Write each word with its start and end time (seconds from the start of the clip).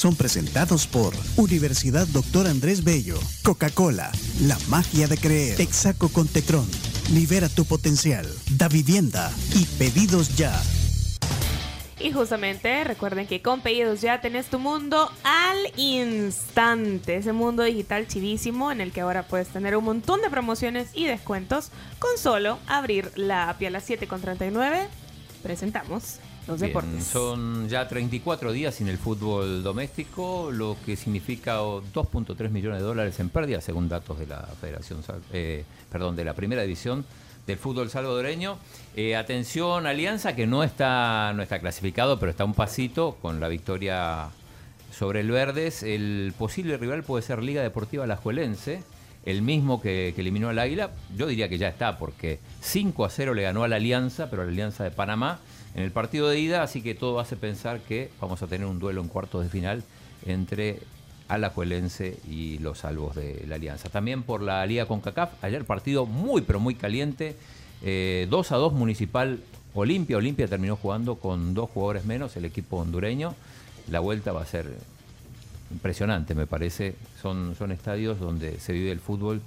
son 0.00 0.16
presentados 0.16 0.86
por 0.86 1.12
Universidad 1.36 2.06
Doctor 2.06 2.46
Andrés 2.46 2.84
Bello, 2.84 3.18
Coca-Cola, 3.42 4.10
La 4.46 4.56
Magia 4.70 5.06
de 5.08 5.18
Creer, 5.18 5.58
Texaco 5.58 6.08
con 6.08 6.26
Tecron, 6.26 6.66
Libera 7.12 7.50
tu 7.50 7.66
Potencial, 7.66 8.26
Da 8.52 8.68
Vivienda 8.68 9.30
y 9.54 9.66
Pedidos 9.66 10.38
Ya. 10.38 10.58
Y 11.98 12.12
justamente 12.12 12.82
recuerden 12.84 13.26
que 13.26 13.42
con 13.42 13.60
Pedidos 13.60 14.00
Ya 14.00 14.22
tenés 14.22 14.46
tu 14.46 14.58
mundo 14.58 15.12
al 15.22 15.58
instante. 15.76 17.16
Ese 17.16 17.34
mundo 17.34 17.62
digital 17.62 18.06
chivísimo 18.06 18.72
en 18.72 18.80
el 18.80 18.92
que 18.92 19.02
ahora 19.02 19.28
puedes 19.28 19.48
tener 19.48 19.76
un 19.76 19.84
montón 19.84 20.22
de 20.22 20.30
promociones 20.30 20.88
y 20.94 21.04
descuentos 21.04 21.72
con 21.98 22.16
solo 22.16 22.58
abrir 22.66 23.12
la 23.16 23.50
API 23.50 23.66
a 23.66 23.70
las 23.70 23.90
7.39. 23.90 24.86
Presentamos 25.42 26.20
los 26.50 26.60
Bien, 26.60 26.72
deportes. 26.72 27.04
son 27.04 27.68
ya 27.68 27.88
34 27.88 28.52
días 28.52 28.74
sin 28.74 28.88
el 28.88 28.98
fútbol 28.98 29.62
doméstico, 29.62 30.50
lo 30.52 30.76
que 30.84 30.96
significa 30.96 31.62
oh, 31.62 31.82
2.3 31.82 32.50
millones 32.50 32.80
de 32.80 32.84
dólares 32.84 33.18
en 33.20 33.28
pérdida, 33.30 33.60
según 33.60 33.88
datos 33.88 34.18
de 34.18 34.26
la 34.26 34.42
Federación, 34.60 35.00
eh, 35.32 35.64
perdón, 35.90 36.16
de 36.16 36.24
la 36.24 36.34
Primera 36.34 36.62
División 36.62 37.04
del 37.46 37.58
fútbol 37.58 37.90
salvadoreño. 37.90 38.58
Eh, 38.96 39.16
atención, 39.16 39.86
Alianza, 39.86 40.34
que 40.34 40.46
no 40.46 40.62
está, 40.62 41.32
no 41.34 41.42
está 41.42 41.58
clasificado, 41.58 42.18
pero 42.18 42.30
está 42.30 42.44
un 42.44 42.54
pasito 42.54 43.16
con 43.20 43.40
la 43.40 43.48
victoria 43.48 44.28
sobre 44.92 45.20
el 45.20 45.30
Verdes. 45.30 45.82
El 45.82 46.32
posible 46.38 46.76
rival 46.76 47.02
puede 47.02 47.22
ser 47.22 47.42
Liga 47.42 47.62
Deportiva 47.62 48.04
Alajuelense, 48.04 48.82
el 49.24 49.42
mismo 49.42 49.80
que, 49.80 50.12
que 50.14 50.20
eliminó 50.20 50.48
al 50.48 50.58
Águila. 50.58 50.90
Yo 51.16 51.26
diría 51.26 51.48
que 51.48 51.58
ya 51.58 51.68
está, 51.68 51.98
porque 51.98 52.38
5 52.60 53.04
a 53.04 53.10
0 53.10 53.34
le 53.34 53.42
ganó 53.42 53.64
a 53.64 53.68
la 53.68 53.76
Alianza, 53.76 54.30
pero 54.30 54.42
a 54.42 54.44
la 54.44 54.50
Alianza 54.50 54.84
de 54.84 54.90
Panamá 54.90 55.38
en 55.74 55.82
el 55.82 55.90
partido 55.90 56.28
de 56.28 56.38
ida, 56.38 56.62
así 56.62 56.82
que 56.82 56.94
todo 56.94 57.20
hace 57.20 57.36
pensar 57.36 57.80
que 57.80 58.10
vamos 58.20 58.42
a 58.42 58.46
tener 58.46 58.66
un 58.66 58.78
duelo 58.78 59.00
en 59.00 59.08
cuartos 59.08 59.44
de 59.44 59.48
final 59.48 59.84
entre 60.26 60.80
Alajuelense 61.28 62.18
y 62.28 62.58
los 62.58 62.78
salvos 62.78 63.14
de 63.14 63.44
la 63.48 63.54
Alianza. 63.54 63.88
También 63.88 64.24
por 64.24 64.42
la 64.42 64.66
Liga 64.66 64.86
CONCACAF, 64.86 65.44
ayer 65.44 65.64
partido 65.64 66.06
muy 66.06 66.42
pero 66.42 66.58
muy 66.58 66.74
caliente, 66.74 67.36
eh, 67.82 68.26
2 68.28 68.52
a 68.52 68.56
2 68.56 68.72
Municipal 68.72 69.38
Olimpia. 69.74 70.16
Olimpia 70.16 70.48
terminó 70.48 70.76
jugando 70.76 71.16
con 71.16 71.54
dos 71.54 71.70
jugadores 71.70 72.04
menos, 72.04 72.36
el 72.36 72.44
equipo 72.44 72.78
hondureño. 72.78 73.34
La 73.88 74.00
vuelta 74.00 74.32
va 74.32 74.42
a 74.42 74.46
ser 74.46 74.66
impresionante, 75.70 76.34
me 76.34 76.46
parece. 76.46 76.96
Son, 77.22 77.54
son 77.56 77.70
estadios 77.72 78.18
donde 78.18 78.58
se 78.58 78.72
vive 78.72 78.90
el 78.90 79.00
fútbol 79.00 79.40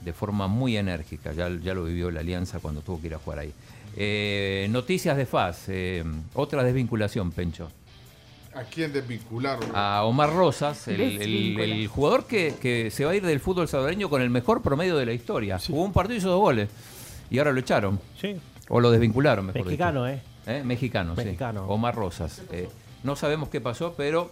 de 0.00 0.12
forma 0.12 0.48
muy 0.48 0.76
enérgica. 0.76 1.32
Ya, 1.32 1.50
ya 1.62 1.74
lo 1.74 1.84
vivió 1.84 2.10
la 2.10 2.20
Alianza 2.20 2.58
cuando 2.60 2.80
tuvo 2.80 3.00
que 3.00 3.08
ir 3.08 3.14
a 3.14 3.18
jugar 3.18 3.40
ahí. 3.40 3.52
Eh, 4.02 4.66
noticias 4.70 5.14
de 5.14 5.26
FAS, 5.26 5.64
eh, 5.68 6.02
otra 6.32 6.64
desvinculación, 6.64 7.32
Pencho. 7.32 7.68
¿A 8.54 8.62
quién 8.62 8.94
desvincularon? 8.94 9.70
A 9.74 10.04
Omar 10.04 10.32
Rosas, 10.34 10.88
el, 10.88 11.00
el- 11.02 11.18
Desvíncula. 11.18 11.64
el 11.64 11.86
jugador 11.86 12.24
que, 12.24 12.54
que 12.60 12.90
se 12.90 13.04
va 13.04 13.10
a 13.10 13.14
ir 13.14 13.24
del 13.26 13.40
fútbol 13.40 13.68
salvadoreño 13.68 14.08
con 14.08 14.22
el 14.22 14.30
mejor 14.30 14.62
promedio 14.62 14.96
de 14.96 15.04
la 15.04 15.12
historia. 15.12 15.58
Jugó 15.58 15.82
un 15.84 15.92
partido 15.92 16.14
y 16.14 16.18
hizo 16.18 16.30
dos 16.30 16.40
goles. 16.40 16.70
Y 17.30 17.36
ahora 17.38 17.52
lo 17.52 17.60
echaron. 17.60 18.00
Sí. 18.18 18.36
O 18.70 18.80
lo 18.80 18.90
desvincularon, 18.90 19.44
mejor 19.46 19.64
Mexicano, 19.66 20.06
dicho. 20.06 20.20
¿eh? 20.46 20.56
¿Eh? 20.60 20.62
Mexicano, 20.64 21.14
sí. 21.16 21.24
Mexicano. 21.24 21.66
Omar 21.66 21.94
Rosas. 21.94 22.40
Eh, 22.50 22.70
no 23.04 23.16
sabemos 23.16 23.50
qué 23.50 23.60
pasó, 23.60 23.92
pero 23.96 24.30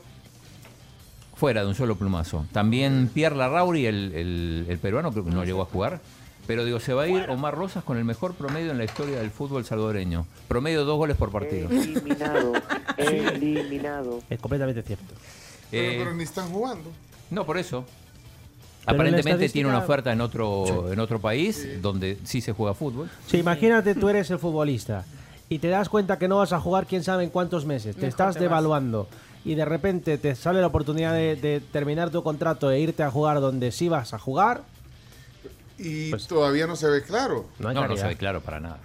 fuera 1.37 1.61
de 1.61 1.69
un 1.69 1.75
solo 1.75 1.95
plumazo. 1.97 2.47
También 2.53 3.11
Pierre 3.13 3.37
Larrauri, 3.37 3.85
el, 3.87 4.13
el- 4.15 4.67
el 4.69 4.79
peruano, 4.79 5.13
creo 5.13 5.25
que 5.27 5.31
no 5.31 5.45
llegó 5.45 5.61
a 5.63 5.67
jugar. 5.67 6.01
Pero 6.49 6.65
digo, 6.65 6.81
se 6.81 6.95
va 6.95 7.03
a 7.03 7.09
ir 7.09 7.29
Omar 7.31 7.55
Rosas 7.55 7.85
con 7.85 7.97
el 7.99 8.05
mejor 8.05 8.35
promedio 8.35 8.71
en 8.73 8.79
la 8.79 8.85
historia 8.85 9.19
del 9.21 9.31
fútbol 9.31 9.65
salvadoreño. 9.67 10.27
Promedio 10.49 10.81
de 10.81 10.85
dos 10.87 10.97
goles 10.97 11.17
por 11.17 11.31
partido. 11.31 11.69
Eliminado, 11.71 12.55
eliminado. 12.97 14.21
Es 14.31 14.41
completamente 14.41 14.83
cierto. 14.83 15.15
Pero, 15.71 15.93
Eh, 15.93 15.97
pero 15.99 16.15
ni 16.15 16.25
están 16.25 16.49
jugando. 16.49 16.91
no, 17.31 17.45
por 17.45 17.59
eso. 17.59 17.85
Pero 18.85 18.97
Aparentemente 18.97 19.49
tiene 19.51 19.69
una 19.69 19.79
oferta 19.81 20.11
en 20.13 20.21
otro, 20.23 20.91
en 20.91 20.99
otro 20.99 21.21
país 21.21 21.69
donde 21.83 22.17
sí 22.25 22.41
se 22.41 22.53
juega 22.53 22.73
fútbol. 22.73 23.11
Sí, 23.27 23.37
imagínate 23.39 23.95
tú 23.95 24.09
eres 24.09 24.31
el 24.31 24.39
futbolista 24.39 25.05
y 25.51 25.59
te 25.59 25.69
das 25.69 25.91
cuenta 25.91 26.19
que 26.19 26.27
no 26.29 26.39
vas 26.39 26.55
a 26.55 26.61
jugar 26.61 26.87
quién 26.87 27.05
sabe 27.05 27.25
en 27.25 27.31
cuántos 27.31 27.67
meses. 27.67 27.95
Te 27.97 28.01
Mejor 28.03 28.09
estás 28.09 28.35
te 28.37 28.41
vas. 28.41 28.49
devaluando 28.51 29.07
y 29.45 29.55
de 29.55 29.67
repente 29.67 30.17
te 30.17 30.35
sale 30.35 30.63
la 30.63 30.69
oportunidad 30.69 31.13
de, 31.13 31.37
de 31.37 31.61
terminar 31.61 32.09
tu 32.09 32.23
contrato 32.23 32.71
e 32.71 32.81
irte 32.81 33.03
a 33.03 33.11
jugar 33.11 33.41
donde 33.43 33.71
sí 33.73 33.91
vas 33.91 34.15
a 34.15 34.19
jugar. 34.19 34.63
Y 35.79 36.11
Pues- 36.11 36.27
todavía 36.27 36.67
no 36.67 36.77
se 36.77 36.89
ve 36.89 37.03
claro. 37.03 37.49
No 37.59 37.69
hay 37.69 37.75
No, 37.75 37.97
se 37.97 38.07
ve 38.07 38.17
claro 38.17 38.41
para 38.41 38.61
nada. 38.61 38.79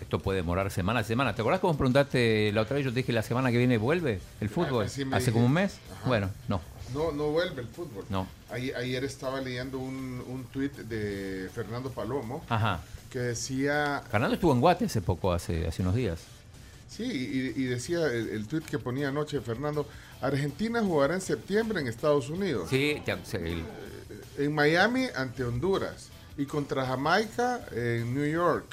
Esto 0.00 0.18
puede 0.18 0.36
demorar 0.38 0.70
semana 0.70 1.00
a 1.00 1.04
semana. 1.04 1.34
¿Te 1.34 1.40
acordás 1.40 1.60
cómo 1.60 1.76
preguntaste 1.76 2.52
la 2.52 2.60
otra 2.62 2.76
vez? 2.76 2.84
Yo 2.84 2.90
te 2.92 2.96
dije 2.96 3.12
la 3.12 3.22
semana 3.22 3.50
que 3.50 3.56
viene 3.58 3.78
vuelve 3.78 4.20
el 4.40 4.48
fútbol. 4.50 4.88
sí 4.88 5.04
Hace 5.10 5.32
como 5.32 5.46
un 5.46 5.52
mes. 5.52 5.78
Ajá. 5.92 6.08
Bueno, 6.08 6.30
no. 6.48 6.60
No, 6.92 7.10
no 7.12 7.28
vuelve 7.30 7.62
el 7.62 7.68
fútbol. 7.68 8.04
No. 8.10 8.26
Ayer, 8.50 8.76
ayer 8.76 9.04
estaba 9.04 9.40
leyendo 9.40 9.78
un, 9.78 10.22
un 10.28 10.44
tuit 10.52 10.72
de 10.76 11.48
Fernando 11.54 11.90
Palomo 11.90 12.44
Ajá. 12.48 12.80
que 13.10 13.18
decía, 13.20 14.02
Fernando 14.10 14.34
estuvo 14.34 14.52
en 14.52 14.60
Guate 14.60 14.84
hace 14.84 15.00
poco, 15.00 15.32
hace, 15.32 15.66
hace 15.66 15.80
unos 15.82 15.94
días. 15.94 16.20
sí, 16.88 17.04
y, 17.04 17.60
y 17.62 17.64
decía 17.64 18.06
el, 18.06 18.28
el 18.28 18.46
tuit 18.46 18.64
que 18.66 18.78
ponía 18.78 19.08
anoche 19.08 19.40
Fernando, 19.40 19.88
Argentina 20.20 20.82
jugará 20.82 21.14
en 21.14 21.20
septiembre 21.22 21.80
en 21.80 21.88
Estados 21.88 22.28
Unidos, 22.28 22.68
Sí, 22.70 23.02
el- 23.32 23.64
en 24.38 24.54
Miami 24.54 25.06
ante 25.16 25.44
Honduras 25.44 26.08
y 26.36 26.46
contra 26.46 26.86
Jamaica 26.86 27.60
en 27.72 28.14
New 28.14 28.26
York. 28.26 28.64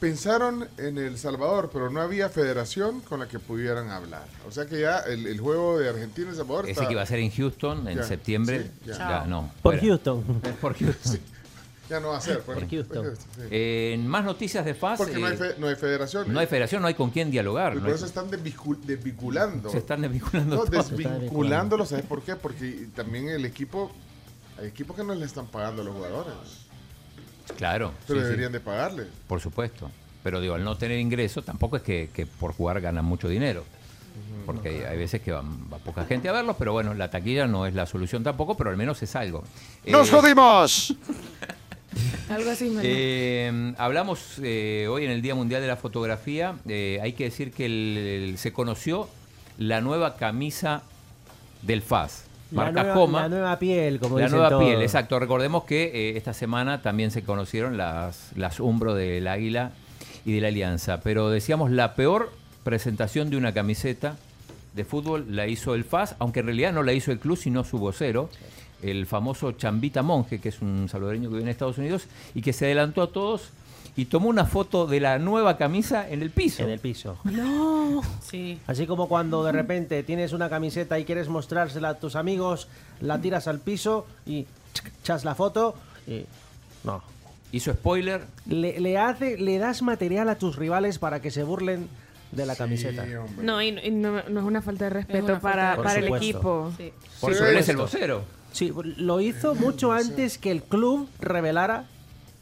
Pensaron 0.00 0.68
en 0.76 0.96
El 0.96 1.18
Salvador, 1.18 1.70
pero 1.72 1.90
no 1.90 2.00
había 2.00 2.28
federación 2.28 3.00
con 3.00 3.18
la 3.18 3.26
que 3.26 3.40
pudieran 3.40 3.90
hablar. 3.90 4.26
O 4.46 4.52
sea 4.52 4.64
que 4.66 4.80
ya 4.80 4.98
el, 5.00 5.26
el 5.26 5.40
juego 5.40 5.76
de 5.78 5.88
Argentina 5.88 6.28
y 6.28 6.30
El 6.30 6.36
Salvador 6.36 6.64
ese 6.66 6.72
está- 6.72 6.86
que 6.86 6.92
iba 6.92 7.02
a 7.02 7.06
ser 7.06 7.18
en 7.18 7.30
Houston 7.32 7.88
en 7.88 7.96
Ya, 7.98 8.04
septiembre. 8.04 8.62
sí, 8.62 8.70
ya. 8.90 8.96
ya, 8.98 9.24
no. 9.26 9.50
Por 9.60 9.74
fuera. 9.74 9.80
Houston. 9.88 10.22
Por 10.60 10.74
Houston. 10.78 11.18
ya 11.90 11.98
no 11.98 12.10
va 12.10 12.18
a 12.18 12.20
ser. 12.20 12.42
pues. 12.42 12.58
Por 12.60 12.68
Houston. 12.70 13.06
Sí. 13.16 13.40
Eh, 13.50 13.92
en 13.94 14.06
más 14.06 14.24
noticias 14.24 14.64
de 14.64 14.74
FAS. 14.74 14.98
Porque 14.98 15.18
no 15.18 15.26
hay, 15.26 15.34
eh, 15.34 15.36
fe- 15.36 15.54
no 15.58 15.66
hay 15.66 15.74
federación. 15.74 16.32
no 16.32 16.38
hay 16.38 16.46
federación, 16.46 16.80
no 16.80 16.86
hay 16.86 16.94
con 16.94 17.10
quién 17.10 17.32
dialogar. 17.32 17.72
Y 17.72 17.76
no 17.76 17.80
por 17.82 17.88
hay- 17.90 17.96
eso 17.96 18.06
están 18.06 18.30
desvincul- 18.30 18.78
desvinculando. 18.82 19.68
se 19.68 19.78
están 19.78 20.02
desvinculando 20.02 20.54
No, 20.54 20.64
desvinculándolo, 20.64 21.84
¿sabes 21.86 22.04
por 22.06 22.22
qué? 22.22 22.36
Porque 22.36 22.86
también 22.94 23.30
el 23.30 23.44
equipo, 23.44 23.90
hay 24.58 24.66
equipos 24.68 24.96
que 24.96 25.04
no 25.04 25.14
le 25.14 25.24
están 25.24 25.46
pagando 25.46 25.82
a 25.82 25.84
los 25.84 25.94
jugadores, 25.94 26.34
Claro. 27.56 27.92
pero 28.06 28.20
sí, 28.20 28.24
sí. 28.24 28.30
deberían 28.30 28.52
de 28.52 28.60
pagarle. 28.60 29.06
Por 29.26 29.40
supuesto. 29.40 29.90
Pero 30.22 30.40
digo, 30.40 30.54
al 30.54 30.64
no 30.64 30.76
tener 30.76 30.98
ingreso, 30.98 31.42
tampoco 31.42 31.76
es 31.76 31.82
que, 31.82 32.10
que 32.12 32.26
por 32.26 32.52
jugar 32.52 32.80
ganan 32.80 33.04
mucho 33.04 33.28
dinero. 33.28 33.64
Porque 34.44 34.68
hay, 34.70 34.76
hay 34.82 34.96
veces 34.98 35.20
que 35.20 35.30
van, 35.30 35.70
va 35.72 35.78
poca 35.78 36.04
gente 36.04 36.28
a 36.28 36.32
verlos, 36.32 36.56
pero 36.58 36.72
bueno, 36.72 36.92
la 36.94 37.10
taquilla 37.10 37.46
no 37.46 37.66
es 37.66 37.74
la 37.74 37.86
solución 37.86 38.24
tampoco, 38.24 38.56
pero 38.56 38.70
al 38.70 38.76
menos 38.76 39.00
es 39.02 39.14
algo. 39.14 39.44
¡Nos 39.86 40.08
Eh, 40.08 40.10
jodimos! 40.10 40.94
Algo 42.28 42.50
así, 42.50 42.76
eh, 42.82 43.72
hablamos 43.78 44.38
eh, 44.42 44.86
hoy 44.90 45.04
en 45.06 45.10
el 45.10 45.22
Día 45.22 45.34
Mundial 45.34 45.62
de 45.62 45.66
la 45.68 45.76
Fotografía. 45.76 46.54
eh, 46.68 46.98
hay 47.02 47.14
que 47.14 47.24
decir 47.24 47.50
que 47.52 47.64
el- 47.66 47.96
el- 47.96 48.38
se 48.38 48.52
conoció 48.52 49.08
la 49.56 49.80
nueva 49.80 50.16
camisa 50.16 50.82
del 51.62 51.80
FAS. 51.80 52.24
Marca 52.50 52.82
nueva, 52.82 52.94
Coma. 52.94 53.20
la 53.22 53.28
nueva 53.28 53.58
piel, 53.58 54.00
como 54.00 54.18
La 54.18 54.24
dicen 54.24 54.38
nueva 54.38 54.58
piel, 54.58 54.80
exacto. 54.80 55.18
Recordemos 55.18 55.64
que 55.64 55.84
eh, 55.84 56.16
esta 56.16 56.32
semana 56.32 56.80
también 56.80 57.10
se 57.10 57.22
conocieron 57.22 57.76
las, 57.76 58.32
las 58.36 58.60
Umbro 58.60 58.94
del 58.94 59.28
Águila 59.28 59.72
y 60.24 60.32
de 60.32 60.40
la 60.40 60.48
Alianza. 60.48 61.00
Pero 61.00 61.30
decíamos, 61.30 61.70
la 61.70 61.94
peor 61.94 62.32
presentación 62.64 63.30
de 63.30 63.36
una 63.36 63.52
camiseta 63.52 64.16
de 64.74 64.84
fútbol 64.84 65.26
la 65.28 65.46
hizo 65.46 65.74
el 65.74 65.84
FAS, 65.84 66.16
aunque 66.18 66.40
en 66.40 66.46
realidad 66.46 66.72
no 66.72 66.82
la 66.82 66.92
hizo 66.92 67.12
el 67.12 67.18
club, 67.18 67.36
sino 67.36 67.64
su 67.64 67.78
vocero, 67.78 68.30
el 68.82 69.06
famoso 69.06 69.52
Chambita 69.52 70.02
Monje, 70.02 70.40
que 70.40 70.50
es 70.50 70.62
un 70.62 70.88
salvadoreño 70.88 71.28
que 71.28 71.34
vive 71.34 71.42
en 71.42 71.48
Estados 71.48 71.78
Unidos, 71.78 72.06
y 72.34 72.42
que 72.42 72.52
se 72.52 72.66
adelantó 72.66 73.02
a 73.02 73.10
todos 73.10 73.50
y 73.98 74.04
tomó 74.04 74.28
una 74.28 74.44
foto 74.44 74.86
de 74.86 75.00
la 75.00 75.18
nueva 75.18 75.56
camisa 75.56 76.08
en 76.08 76.22
el 76.22 76.30
piso. 76.30 76.62
En 76.62 76.70
el 76.70 76.78
piso. 76.78 77.18
No. 77.24 78.00
Sí. 78.22 78.60
Así 78.68 78.86
como 78.86 79.08
cuando 79.08 79.42
de 79.42 79.50
repente 79.50 80.04
tienes 80.04 80.32
una 80.32 80.48
camiseta 80.48 81.00
y 81.00 81.04
quieres 81.04 81.28
mostrársela 81.28 81.88
a 81.88 81.94
tus 81.98 82.14
amigos, 82.14 82.68
la 83.00 83.20
tiras 83.20 83.48
al 83.48 83.58
piso 83.58 84.06
y 84.24 84.46
echas 85.02 85.24
la 85.24 85.34
foto 85.34 85.74
y 86.06 86.26
no. 86.84 87.02
Hizo 87.50 87.72
spoiler, 87.72 88.24
Le, 88.46 88.78
le 88.78 88.98
hace, 88.98 89.36
le 89.36 89.58
das 89.58 89.82
material 89.82 90.28
a 90.28 90.38
tus 90.38 90.54
rivales 90.54 91.00
para 91.00 91.20
que 91.20 91.32
se 91.32 91.42
burlen 91.42 91.88
de 92.30 92.46
la 92.46 92.54
camiseta. 92.54 93.04
Sí, 93.04 93.14
hombre. 93.14 93.44
No, 93.44 93.60
y, 93.60 93.68
y 93.82 93.90
no, 93.90 94.22
no 94.28 94.38
es 94.40 94.46
una 94.46 94.62
falta 94.62 94.84
de 94.84 94.90
respeto 94.90 95.40
para, 95.40 95.72
de 95.72 95.82
para 95.82 95.94
el 95.98 96.04
supuesto. 96.04 96.24
equipo. 96.24 96.72
Sí. 96.76 96.92
por 97.20 97.34
Sí, 97.34 97.42
es 97.56 97.68
el 97.68 97.76
vocero. 97.78 98.22
Sí, 98.52 98.72
lo 98.98 99.20
hizo 99.20 99.56
mucho 99.56 99.90
antes 99.90 100.38
que 100.38 100.52
el 100.52 100.62
club 100.62 101.08
revelara 101.18 101.86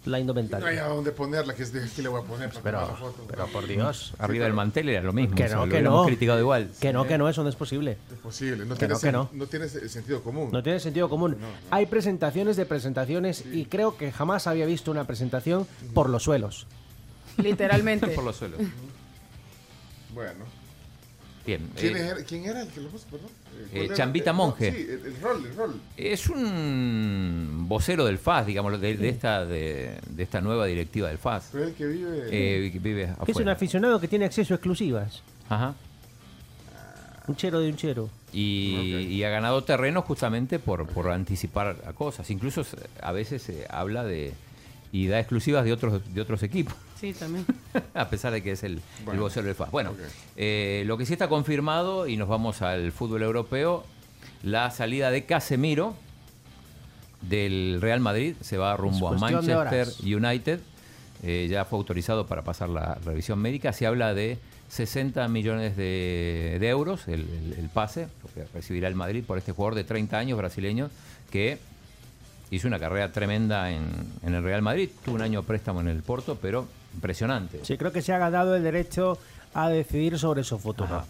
la 0.06 0.10
No 0.12 0.16
hay 0.16 0.20
indumentaria. 0.22 0.84
a 0.84 0.88
dónde 0.88 1.12
ponerla, 1.12 1.54
que 1.54 1.62
es 1.62 1.72
de 1.72 1.84
aquí 1.84 2.00
le 2.02 2.08
voy 2.08 2.22
a 2.22 2.24
poner 2.24 2.48
para 2.50 2.62
Pero, 2.62 2.78
tomar 2.80 2.92
la 2.92 2.96
foto. 2.98 3.24
pero 3.28 3.46
por 3.48 3.66
Dios. 3.66 4.14
Arriba 4.18 4.44
del 4.44 4.54
mantel 4.54 4.88
era 4.88 5.02
lo 5.02 5.12
mismo. 5.12 5.34
Que 5.34 5.44
o 5.44 5.48
sea, 5.48 5.56
no, 5.56 5.66
lo 5.66 5.72
que 5.72 5.82
no. 5.82 6.04
criticado 6.06 6.38
igual. 6.40 6.70
Que 6.80 6.92
no, 6.92 7.06
que 7.06 7.18
no, 7.18 7.28
eso 7.28 7.42
no 7.42 7.48
es 7.48 7.56
posible. 7.56 7.98
Es 8.12 8.18
posible, 8.18 8.64
no 8.64 8.74
Que 8.74 8.78
tiene, 8.86 8.94
no, 8.94 9.00
que 9.00 9.08
sen- 9.08 9.12
no. 9.12 9.30
no 9.32 9.46
tiene 9.46 9.68
se- 9.68 9.88
sentido 9.88 10.22
común. 10.22 10.50
No 10.52 10.62
tiene 10.62 10.80
sentido 10.80 11.08
común. 11.08 11.36
Hay 11.70 11.86
presentaciones 11.86 12.56
de 12.56 12.66
presentaciones 12.66 13.44
y 13.52 13.66
creo 13.66 13.96
que 13.96 14.12
jamás 14.12 14.46
había 14.46 14.66
visto 14.66 14.90
una 14.90 15.04
presentación 15.04 15.66
por 15.94 16.08
los 16.08 16.22
suelos. 16.22 16.66
Literalmente. 17.36 18.06
Por 18.14 18.24
los 18.24 18.36
suelos. 18.36 18.60
Bueno. 20.14 20.44
Bien. 21.46 21.70
¿Quién, 21.76 21.96
eh, 21.96 22.00
era, 22.08 22.24
quién 22.24 22.44
era 22.44 22.62
el 22.62 22.68
que 22.68 22.80
lo 22.80 22.88
puso, 22.88 23.06
perdón? 23.06 23.28
Eh. 23.72 23.88
Chambita 23.94 24.32
no, 24.32 24.38
Monje. 24.38 24.72
Sí, 24.72 24.78
el, 24.90 25.06
el 25.06 25.20
rol, 25.20 25.46
el 25.46 25.56
rol. 25.56 25.80
Es 25.96 26.28
un 26.28 27.66
vocero 27.68 28.04
del 28.04 28.18
FAS, 28.18 28.46
digamos, 28.46 28.80
de, 28.80 28.96
de 28.96 29.08
esta, 29.08 29.46
de, 29.46 29.98
de 30.10 30.22
esta 30.22 30.40
nueva 30.40 30.66
directiva 30.66 31.08
del 31.08 31.18
FAS. 31.18 31.50
Pero 31.52 31.64
el 31.64 31.74
que 31.74 31.86
vive... 31.86 32.28
Eh, 32.30 32.70
que 32.72 32.78
vive 32.80 33.14
Que 33.24 33.32
es 33.32 33.38
un 33.38 33.48
aficionado 33.48 34.00
que 34.00 34.08
tiene 34.08 34.24
acceso 34.24 34.54
a 34.54 34.56
exclusivas. 34.56 35.22
Ajá. 35.48 35.74
Un 37.28 37.36
chero 37.36 37.60
de 37.60 37.70
un 37.70 37.76
chero. 37.76 38.10
Y, 38.32 39.06
y 39.08 39.24
ha 39.24 39.30
ganado 39.30 39.64
terreno 39.64 40.02
justamente 40.02 40.58
por, 40.58 40.86
por 40.86 41.10
anticipar 41.10 41.76
a 41.86 41.92
cosas. 41.92 42.30
Incluso 42.30 42.64
a 43.00 43.12
veces 43.12 43.42
se 43.42 43.66
habla 43.70 44.04
de 44.04 44.32
y 44.92 45.06
da 45.08 45.18
exclusivas 45.18 45.64
de 45.64 45.72
otros 45.72 46.02
de 46.14 46.20
otros 46.20 46.42
equipos, 46.42 46.74
Sí, 47.00 47.12
también. 47.12 47.44
a 47.94 48.08
pesar 48.08 48.32
de 48.32 48.42
que 48.42 48.52
es 48.52 48.62
el, 48.62 48.80
el 49.12 49.18
vocero 49.18 49.46
del 49.46 49.54
FAS. 49.54 49.70
Bueno, 49.70 49.92
eh, 50.36 50.84
lo 50.86 50.96
que 50.96 51.04
sí 51.06 51.12
está 51.12 51.28
confirmado, 51.28 52.06
y 52.08 52.16
nos 52.16 52.28
vamos 52.28 52.62
al 52.62 52.92
fútbol 52.92 53.22
europeo, 53.22 53.84
la 54.42 54.70
salida 54.70 55.10
de 55.10 55.24
Casemiro 55.26 55.94
del 57.22 57.78
Real 57.80 58.00
Madrid, 58.00 58.34
se 58.40 58.56
va 58.56 58.76
rumbo 58.76 59.08
a 59.08 59.12
Manchester. 59.18 59.88
United, 60.02 60.60
eh, 61.22 61.48
ya 61.50 61.64
fue 61.64 61.78
autorizado 61.78 62.26
para 62.26 62.42
pasar 62.42 62.68
la 62.68 62.94
revisión 63.04 63.38
médica, 63.40 63.72
se 63.72 63.86
habla 63.86 64.14
de 64.14 64.38
60 64.68 65.26
millones 65.28 65.76
de, 65.76 66.56
de 66.60 66.68
euros 66.68 67.08
el, 67.08 67.20
el- 67.22 67.54
el 67.58 67.68
pase, 67.68 68.08
lo 68.22 68.32
que 68.34 68.48
recibirá 68.52 68.88
el 68.88 68.94
Madrid 68.94 69.24
por 69.26 69.38
este 69.38 69.52
jugador 69.52 69.74
de 69.74 69.84
30 69.84 70.18
años 70.18 70.38
brasileño 70.38 70.90
que 71.30 71.58
hizo 72.50 72.68
una 72.68 72.78
carrera 72.78 73.10
tremenda 73.12 73.70
en, 73.70 73.88
en 74.22 74.34
el 74.34 74.42
Real 74.42 74.62
Madrid, 74.62 74.90
tuvo 75.04 75.16
un 75.16 75.22
año 75.22 75.42
préstamo 75.42 75.80
en 75.80 75.88
el 75.88 76.02
Porto, 76.02 76.38
pero 76.40 76.66
impresionante. 76.94 77.60
Sí, 77.64 77.76
creo 77.76 77.92
que 77.92 78.02
se 78.02 78.12
ha 78.12 78.18
ganado 78.18 78.54
el 78.56 78.62
derecho 78.62 79.18
a 79.54 79.68
decidir 79.68 80.18
sobre 80.18 80.44
su 80.44 80.58
futuro. 80.58 81.04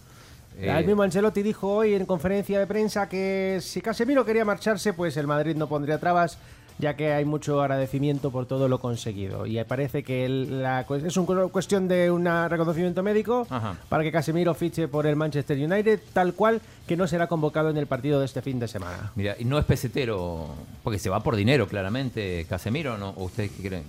El 0.59 0.69
Eh, 0.69 0.83
mismo 0.87 1.03
Ancelotti 1.03 1.43
dijo 1.43 1.67
hoy 1.71 1.93
en 1.93 2.05
conferencia 2.05 2.59
de 2.59 2.65
prensa 2.65 3.07
que 3.07 3.59
si 3.61 3.79
Casemiro 3.81 4.25
quería 4.25 4.43
marcharse, 4.43 4.93
pues 4.93 5.15
el 5.17 5.27
Madrid 5.27 5.55
no 5.55 5.67
pondría 5.67 5.99
trabas, 5.99 6.39
ya 6.79 6.95
que 6.95 7.11
hay 7.11 7.25
mucho 7.25 7.59
agradecimiento 7.61 8.29
por 8.31 8.45
todo 8.45 8.67
lo 8.67 8.79
conseguido. 8.79 9.45
Y 9.45 9.63
parece 9.63 10.03
que 10.03 10.25
el- 10.25 10.61
la, 10.61 10.85
cu- 10.85 10.95
es 10.95 11.17
una 11.17 11.47
cuestión 11.47 11.87
de 11.87 12.11
un 12.11 12.25
reconocimiento 12.49 13.01
médico 13.03 13.47
Ajá. 13.49 13.77
para 13.89 14.03
que 14.03 14.11
Casemiro 14.11 14.53
fiche 14.53 14.87
por 14.87 15.07
el 15.07 15.15
Manchester 15.15 15.57
United, 15.57 15.99
tal 16.13 16.33
cual 16.33 16.61
que 16.87 16.95
no 16.95 17.07
será 17.07 17.27
convocado 17.27 17.69
en 17.69 17.77
el 17.77 17.87
partido 17.87 18.19
de 18.19 18.25
este 18.25 18.41
fin 18.41 18.59
de 18.59 18.67
semana. 18.67 19.11
Mira, 19.15 19.35
y 19.39 19.45
no 19.45 19.57
es 19.57 19.65
pesetero, 19.65 20.47
porque 20.83 20.99
se 20.99 21.09
va 21.09 21.19
por 21.21 21.35
dinero, 21.35 21.67
claramente, 21.67 22.45
Casemiro, 22.47 22.97
¿no? 22.97 23.09
¿O 23.17 23.23
ustedes 23.25 23.51
qué 23.51 23.67
creen? 23.67 23.83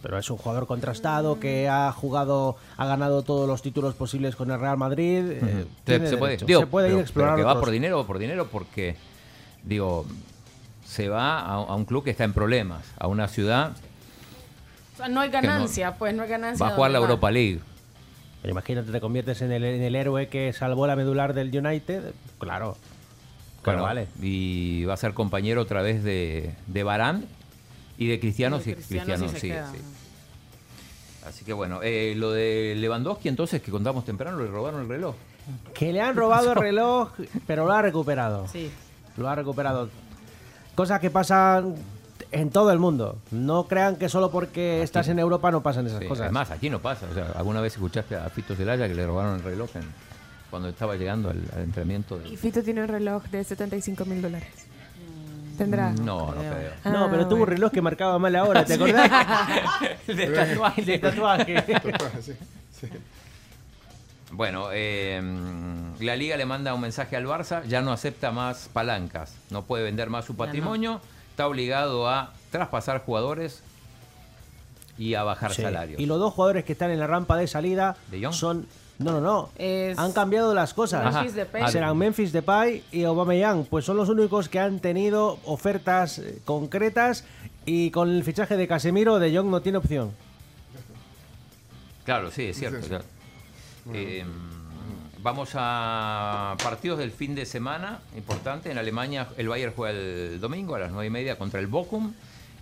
Pero 0.00 0.16
es 0.16 0.30
un 0.30 0.36
jugador 0.36 0.68
contrastado 0.68 1.40
que 1.40 1.68
ha 1.68 1.90
jugado, 1.90 2.56
ha 2.76 2.86
ganado 2.86 3.22
todos 3.22 3.48
los 3.48 3.62
títulos 3.62 3.94
posibles 3.94 4.36
con 4.36 4.50
el 4.50 4.60
Real 4.60 4.76
Madrid. 4.76 5.24
eh, 5.32 5.40
Se- 5.40 5.66
tiene 5.84 6.06
se, 6.08 6.16
puede, 6.16 6.36
digo, 6.36 6.60
se 6.60 6.66
puede 6.68 6.88
ir 6.90 6.94
pero- 7.06 7.06
pero 7.14 7.36
que 7.36 7.42
va 7.42 7.52
otros- 7.54 7.64
por 7.64 7.70
dinero 7.72 8.00
o 8.00 8.06
por 8.06 8.18
dinero 8.18 8.46
porque, 8.52 8.94
digo, 9.64 10.06
se 10.88 11.08
va 11.08 11.38
a, 11.40 11.54
a 11.54 11.74
un 11.74 11.84
club 11.84 12.02
que 12.02 12.10
está 12.10 12.24
en 12.24 12.32
problemas, 12.32 12.82
a 12.98 13.06
una 13.08 13.28
ciudad, 13.28 13.72
O 14.94 14.96
sea, 14.96 15.08
no 15.08 15.20
hay 15.20 15.28
ganancia, 15.30 15.94
pues 15.96 16.14
no 16.14 16.22
hay 16.22 16.30
ganancia. 16.30 16.64
va 16.64 16.72
a 16.72 16.74
jugar 16.74 16.90
la 16.92 16.98
Europa 16.98 17.30
League. 17.30 17.60
Pero 18.40 18.52
imagínate, 18.52 18.90
te 18.90 19.00
conviertes 19.00 19.42
en 19.42 19.52
el, 19.52 19.64
en 19.64 19.82
el 19.82 19.94
héroe 19.94 20.28
que 20.28 20.52
salvó 20.52 20.86
la 20.86 20.96
medular 20.96 21.34
del 21.34 21.48
United. 21.48 22.14
Claro. 22.38 22.76
Claro, 23.62 23.80
Bueno, 23.80 23.82
vale. 23.82 24.08
Y 24.22 24.84
va 24.84 24.94
a 24.94 24.96
ser 24.96 25.12
compañero 25.12 25.60
otra 25.60 25.82
vez 25.82 26.02
de, 26.04 26.54
de 26.68 26.82
Barán 26.84 27.26
y 27.98 28.06
de 28.06 28.18
Cristiano, 28.20 28.58
De 28.58 28.64
si 28.64 28.74
Cristiano 28.74 29.28
sí 29.28 29.38
sí. 29.40 29.52
Así 31.26 31.44
que 31.44 31.52
bueno, 31.52 31.80
eh, 31.82 32.14
lo 32.16 32.30
de 32.32 32.74
Lewandowski 32.76 33.28
entonces, 33.28 33.60
que 33.60 33.70
contamos 33.70 34.04
temprano, 34.04 34.38
le 34.38 34.46
robaron 34.48 34.82
el 34.82 34.88
reloj. 34.88 35.14
Que 35.74 35.92
le 35.92 36.00
han 36.00 36.16
robado 36.16 36.52
el 36.52 36.58
reloj, 36.60 37.10
pero 37.46 37.66
lo 37.66 37.72
ha 37.72 37.82
recuperado. 37.82 38.46
Sí. 38.48 38.70
Lo 39.16 39.28
ha 39.28 39.34
recuperado. 39.34 39.90
Cosas 40.78 41.00
que 41.00 41.10
pasan 41.10 41.74
en 42.30 42.50
todo 42.50 42.70
el 42.70 42.78
mundo. 42.78 43.18
No 43.32 43.64
crean 43.64 43.96
que 43.96 44.08
solo 44.08 44.30
porque 44.30 44.80
estás 44.80 45.08
en 45.08 45.18
Europa 45.18 45.50
no 45.50 45.60
pasan 45.60 45.88
esas 45.88 45.98
Sí, 45.98 46.06
cosas. 46.06 46.26
Además, 46.26 46.52
aquí 46.52 46.70
no 46.70 46.78
pasa. 46.78 47.04
O 47.10 47.14
sea, 47.14 47.32
¿alguna 47.34 47.60
vez 47.60 47.72
escuchaste 47.74 48.14
a 48.14 48.30
Fito 48.30 48.54
Zelaya 48.54 48.86
que 48.86 48.94
le 48.94 49.04
robaron 49.04 49.34
el 49.38 49.42
reloj 49.42 49.70
en- 49.74 49.82
cuando 50.50 50.68
estaba 50.68 50.94
llegando 50.94 51.30
al, 51.30 51.42
al 51.52 51.62
entrenamiento? 51.64 52.16
de- 52.16 52.28
Y 52.28 52.36
Fito 52.36 52.62
tiene 52.62 52.82
un 52.82 52.86
reloj 52.86 53.24
de 53.24 53.42
75 53.42 54.04
mil 54.04 54.22
dólares. 54.22 54.50
¿Tendrá? 55.58 55.90
No, 55.90 56.26
no 56.26 56.34
creo. 56.36 56.70
no, 56.84 57.04
Ah, 57.06 57.08
pero 57.10 57.26
tuvo 57.26 57.40
un 57.42 57.48
reloj 57.48 57.72
que 57.72 57.82
marcaba 57.82 58.16
mal 58.20 58.32
la 58.32 58.44
hora, 58.44 58.64
¿te 58.64 58.74
acordás? 58.74 59.10
De 60.06 60.26
tatuaje. 60.28 60.82
De 60.84 60.98
tatuaje. 61.00 61.64
Sí, 62.22 62.34
sí. 62.80 62.86
Bueno, 64.30 64.68
eh, 64.72 65.20
la 66.00 66.16
liga 66.16 66.36
le 66.36 66.44
manda 66.44 66.74
un 66.74 66.80
mensaje 66.82 67.16
al 67.16 67.24
Barça, 67.26 67.64
ya 67.64 67.80
no 67.80 67.92
acepta 67.92 68.30
más 68.30 68.68
palancas, 68.72 69.32
no 69.50 69.62
puede 69.64 69.84
vender 69.84 70.10
más 70.10 70.26
su 70.26 70.34
no. 70.34 70.38
patrimonio, 70.38 71.00
está 71.30 71.46
obligado 71.46 72.08
a 72.08 72.32
traspasar 72.50 73.02
jugadores 73.04 73.62
y 74.98 75.14
a 75.14 75.22
bajar 75.22 75.54
Sí. 75.54 75.62
salarios. 75.62 75.98
Y 75.98 76.04
los 76.06 76.18
dos 76.18 76.34
jugadores 76.34 76.64
que 76.64 76.72
están 76.72 76.90
en 76.90 76.98
la 76.98 77.06
rampa 77.06 77.36
de 77.36 77.46
salida 77.46 77.96
¿De 78.10 78.30
son. 78.32 78.66
No, 78.98 79.12
no, 79.12 79.20
no. 79.20 79.50
Es- 79.56 79.96
Han 79.98 80.12
cambiado 80.12 80.52
las 80.54 80.74
cosas. 80.74 81.14
Memphis 81.14 81.34
Depay. 81.34 81.70
Serán 81.70 81.96
Memphis 81.96 82.32
Depay 82.32 82.82
y 82.90 83.04
Aubameyang, 83.04 83.64
pues 83.64 83.84
son 83.84 83.96
los 83.96 84.08
únicos 84.08 84.48
que 84.48 84.58
han 84.58 84.80
tenido 84.80 85.38
ofertas 85.44 86.18
eh, 86.18 86.40
concretas 86.44 87.24
y 87.64 87.92
con 87.92 88.10
el 88.10 88.24
fichaje 88.24 88.56
de 88.56 88.66
Casemiro 88.66 89.20
de 89.20 89.34
Jong 89.34 89.46
no 89.46 89.60
tiene 89.62 89.78
opción. 89.78 90.10
Claro, 92.04 92.30
sí, 92.30 92.46
es 92.46 92.58
cierto. 92.58 92.78
Sí, 92.78 92.82
sí. 92.84 92.88
claro. 92.90 93.04
Eh, 93.94 94.24
vamos 95.22 95.50
a 95.54 96.56
partidos 96.62 96.98
del 96.98 97.10
fin 97.10 97.34
de 97.34 97.46
semana, 97.46 98.00
importante. 98.16 98.70
En 98.70 98.78
Alemania 98.78 99.28
el 99.36 99.48
Bayern 99.48 99.72
juega 99.74 99.98
el 99.98 100.40
domingo 100.40 100.74
a 100.74 100.78
las 100.78 100.90
9 100.90 101.06
y 101.06 101.10
media 101.10 101.38
contra 101.38 101.60
el 101.60 101.66
Bochum. 101.66 102.12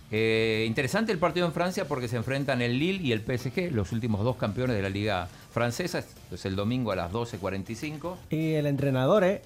Eh, 0.09 0.63
interesante 0.65 1.11
el 1.11 1.17
partido 1.17 1.45
en 1.45 1.51
Francia 1.51 1.85
porque 1.85 2.07
se 2.07 2.15
enfrentan 2.15 2.61
el 2.61 2.79
Lille 2.79 3.03
y 3.03 3.11
el 3.11 3.21
PSG, 3.21 3.71
los 3.73 3.91
últimos 3.91 4.23
dos 4.23 4.37
campeones 4.37 4.75
de 4.75 4.81
la 4.81 4.89
liga 4.89 5.27
francesa. 5.51 6.03
Es 6.31 6.45
el 6.45 6.55
domingo 6.55 6.91
a 6.91 6.95
las 6.95 7.11
12.45. 7.11 8.15
Y 8.29 8.53
el 8.53 8.67
entrenador, 8.67 9.23
¿eh? 9.23 9.41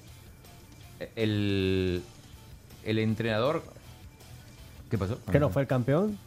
El, 1.16 2.04
el 2.84 3.00
entrenador... 3.00 3.64
¿Qué 4.90 4.98
pasó? 4.98 5.18
Que 5.32 5.40
no 5.40 5.50
fue 5.50 5.64
el 5.64 5.68
campeón. 5.68 6.20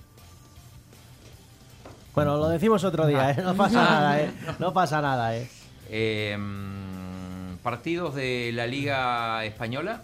Bueno, 2.15 2.37
lo 2.37 2.49
decimos 2.49 2.85
otro 2.85 3.07
día, 3.07 3.31
¿eh? 3.33 3.37
No 3.43 3.55
pasa 3.55 3.83
nada, 3.91 4.21
¿eh? 4.23 4.31
No 4.59 4.73
pasa 4.73 5.01
nada, 5.03 5.37
¿eh? 5.37 5.49
Eh, 5.91 6.37
mm, 6.39 7.57
partidos 7.63 8.15
de 8.15 8.53
la 8.55 8.67
Liga 8.67 9.45
Española. 9.45 10.03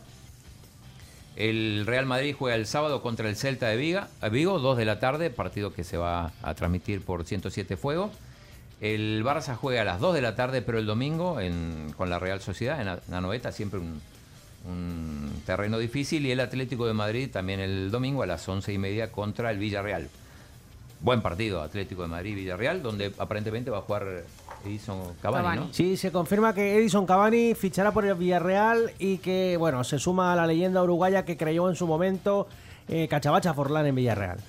El 1.37 1.85
Real 1.87 2.07
Madrid 2.07 2.35
juega 2.37 2.57
el 2.57 2.67
sábado 2.67 3.01
contra 3.03 3.29
el 3.29 3.37
Celta 3.37 3.69
de 3.69 3.77
Viga, 3.77 4.09
a 4.21 4.29
Vigo, 4.29 4.59
2 4.59 4.77
de 4.77 4.85
la 4.85 4.99
tarde, 4.99 5.31
partido 5.31 5.73
que 5.73 5.85
se 5.85 5.97
va 5.97 6.33
a 6.43 6.55
transmitir 6.55 7.03
por 7.03 7.25
107 7.25 7.77
Fuego. 7.77 8.11
El 8.81 9.23
Barça 9.25 9.55
juega 9.57 9.83
a 9.83 9.85
las 9.85 10.01
2 10.01 10.15
de 10.15 10.23
la 10.23 10.35
tarde, 10.35 10.63
pero 10.63 10.79
el 10.79 10.87
domingo 10.87 11.39
en- 11.41 11.93
con 11.97 12.11
la 12.11 12.19
Real 12.19 12.41
Sociedad, 12.41 12.81
en 12.81 12.87
la- 12.87 12.99
en 13.07 13.15
Anoeta, 13.15 13.53
siempre 13.53 13.79
un, 13.79 14.01
un 14.69 15.43
terreno 15.47 15.79
difícil. 15.79 16.27
Y 16.27 16.33
el 16.33 16.41
Atlético 16.41 16.87
de 16.87 16.95
Madrid 16.95 17.31
también 17.31 17.61
el 17.61 17.91
domingo 17.91 18.23
a 18.23 18.27
las 18.27 18.47
11 18.49 18.73
y 18.73 18.79
media 18.79 19.13
contra 19.13 19.51
el 19.51 19.59
Villarreal. 19.59 20.09
Buen 21.03 21.23
partido, 21.23 21.63
Atlético 21.63 22.03
de 22.03 22.09
Madrid-Villarreal, 22.09 22.83
donde 22.83 23.13
aparentemente 23.19 23.71
va 23.71 23.79
a 23.79 23.81
jugar 23.81 24.25
Edison 24.67 25.15
Cavani, 25.23 25.45
Cavani. 25.45 25.61
¿no? 25.61 25.73
Sí, 25.73 25.97
se 25.97 26.13
confirma 26.13 26.53
que 26.55 26.77
Edison 26.77 27.07
Cavani 27.07 27.55
fichará 27.55 27.91
por 27.91 28.05
el 28.05 28.15
Villarreal 28.15 28.93
y 28.99 29.17
que, 29.19 29.57
bueno, 29.59 29.83
se 29.83 29.99
suma 29.99 30.35
a 30.35 30.37
la 30.37 30.47
leyenda 30.47 30.83
uruguaya 30.83 31.25
que 31.25 31.39
creyó 31.39 31.71
en 31.71 31.77
su 31.77 31.87
momento 31.87 32.49
eh, 32.89 33.09
Cachabacha 33.09 33.55
Forlán 33.55 33.87
en 33.87 33.95
Villarreal. 33.95 34.41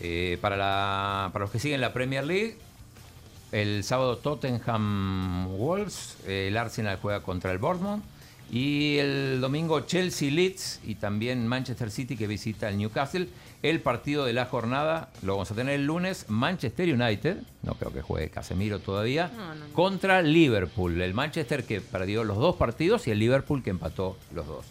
Eh, 0.00 0.36
para, 0.42 0.56
la, 0.56 1.30
para 1.32 1.44
los 1.44 1.50
que 1.50 1.58
siguen 1.58 1.80
la 1.80 1.94
Premier 1.94 2.24
League, 2.24 2.58
el 3.50 3.84
sábado 3.84 4.18
Tottenham 4.18 5.48
Wolves, 5.56 6.18
eh, 6.26 6.48
el 6.48 6.56
Arsenal 6.58 6.98
juega 7.00 7.22
contra 7.22 7.50
el 7.50 7.58
Bournemouth 7.58 8.02
y 8.50 8.96
el 8.96 9.40
domingo 9.40 9.80
Chelsea 9.80 10.30
Leeds 10.30 10.80
y 10.86 10.94
también 10.94 11.46
Manchester 11.46 11.90
City 11.90 12.16
que 12.16 12.26
visita 12.26 12.68
el 12.68 12.78
Newcastle. 12.78 13.28
El 13.62 13.80
partido 13.80 14.24
de 14.24 14.32
la 14.32 14.46
jornada 14.46 15.10
lo 15.22 15.32
vamos 15.32 15.50
a 15.50 15.54
tener 15.54 15.74
el 15.74 15.86
lunes, 15.86 16.26
Manchester 16.28 16.94
United, 16.94 17.38
no 17.62 17.74
creo 17.74 17.92
que 17.92 18.02
juegue 18.02 18.30
Casemiro 18.30 18.78
todavía, 18.78 19.30
contra 19.74 20.22
Liverpool. 20.22 21.00
El 21.00 21.12
Manchester 21.12 21.64
que 21.64 21.80
perdió 21.80 22.24
los 22.24 22.38
dos 22.38 22.56
partidos 22.56 23.06
y 23.08 23.10
el 23.10 23.18
Liverpool 23.18 23.62
que 23.62 23.70
empató 23.70 24.16
los 24.32 24.46
dos. 24.46 24.64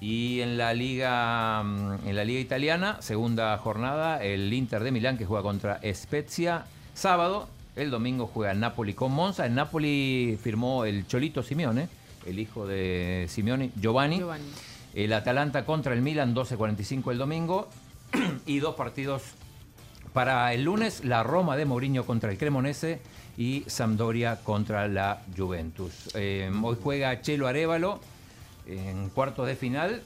Y 0.00 0.40
en 0.40 0.58
la 0.58 0.74
liga 0.74 1.62
mm, 1.62 2.06
en 2.06 2.16
la 2.16 2.24
liga 2.24 2.40
italiana, 2.40 2.98
segunda 3.00 3.56
jornada, 3.58 4.22
el 4.22 4.52
Inter 4.52 4.84
de 4.84 4.92
Milán 4.92 5.18
que 5.18 5.24
juega 5.24 5.42
contra 5.42 5.80
Spezia 5.92 6.66
sábado, 6.94 7.48
el 7.76 7.90
domingo 7.90 8.26
juega 8.26 8.52
el 8.52 8.60
Napoli 8.60 8.94
con 8.94 9.12
Monza. 9.12 9.46
En 9.46 9.54
Napoli 9.54 10.38
firmó 10.42 10.84
el 10.84 11.06
Cholito 11.06 11.42
Simeone, 11.42 11.88
el 12.26 12.38
hijo 12.38 12.66
de 12.66 13.26
Simeone, 13.28 13.70
Giovanni. 13.80 14.18
Giovanni. 14.18 14.50
El 14.94 15.12
Atalanta 15.12 15.64
contra 15.64 15.92
el 15.92 16.02
Milan 16.02 16.34
12:45 16.34 17.10
el 17.10 17.18
domingo 17.18 17.68
y 18.46 18.60
dos 18.60 18.74
partidos 18.76 19.22
para 20.12 20.52
el 20.54 20.62
lunes, 20.62 21.04
la 21.04 21.24
Roma 21.24 21.56
de 21.56 21.64
Mourinho 21.64 22.06
contra 22.06 22.30
el 22.30 22.38
Cremonese 22.38 23.00
y 23.36 23.64
Sampdoria 23.66 24.36
contra 24.44 24.86
la 24.86 25.22
Juventus. 25.36 26.10
Eh, 26.14 26.52
hoy 26.62 26.76
juega 26.80 27.20
Chelo 27.20 27.48
Arevalo 27.48 28.00
en 28.66 29.08
cuartos 29.10 29.48
de 29.48 29.56
final. 29.56 30.02